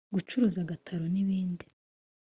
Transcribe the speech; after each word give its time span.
gucuruza 0.13 0.57
agataro 0.63 1.05
n’ibindi 1.13 1.63